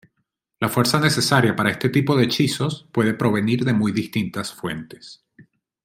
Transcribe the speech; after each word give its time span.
La 0.59 0.67
fuerza 0.67 0.99
necesaria 0.99 1.55
para 1.55 1.69
este 1.69 1.87
tipo 1.89 2.15
de 2.17 2.23
hechizos 2.23 2.89
puede 2.91 3.13
provenir 3.13 3.63
de 3.65 3.73
muy 3.73 3.91
distintas 3.91 4.51
fuentes. 4.51 5.23